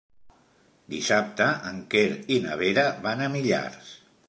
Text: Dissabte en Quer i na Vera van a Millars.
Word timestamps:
Dissabte 0.93 1.47
en 1.73 1.83
Quer 1.93 2.03
i 2.37 2.41
na 2.47 2.59
Vera 2.65 2.89
van 3.07 3.25
a 3.27 3.31
Millars. 3.37 3.97